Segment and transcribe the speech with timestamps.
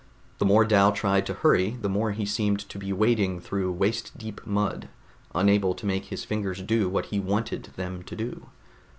[0.39, 4.17] The more Dal tried to hurry the more he seemed to be wading through waist
[4.17, 4.89] deep mud,
[5.35, 8.47] unable to make his fingers do what he wanted them to do.